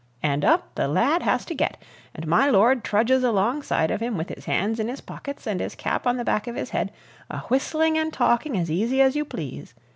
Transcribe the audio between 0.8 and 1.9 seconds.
lad has to get,